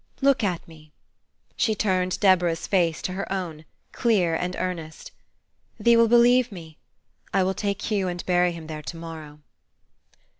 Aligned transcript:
Look 0.19 0.43
at 0.43 0.67
me," 0.67 0.91
She 1.55 1.75
turned 1.75 2.19
Deborah's 2.19 2.65
face 2.65 3.03
to 3.03 3.13
her 3.13 3.31
own, 3.31 3.65
clear 3.91 4.33
and 4.33 4.55
earnest, 4.57 5.11
"Thee 5.79 5.95
will 5.95 6.07
believe 6.07 6.51
me? 6.51 6.79
I 7.35 7.43
will 7.43 7.53
take 7.53 7.83
Hugh 7.83 8.07
and 8.07 8.25
bury 8.25 8.51
him 8.51 8.65
there 8.65 8.81
to 8.81 8.97
morrow." 8.97 9.41